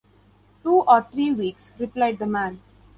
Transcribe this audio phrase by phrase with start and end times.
[0.63, 2.59] ‘Two or three weeks,’ replied the man.